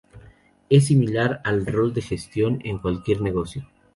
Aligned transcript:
Es 0.67 0.87
similar 0.87 1.41
al 1.43 1.63
rol 1.67 1.93
de 1.93 2.01
gestión 2.01 2.57
en 2.63 2.79
cualquier 2.79 3.21
negocio. 3.21 3.67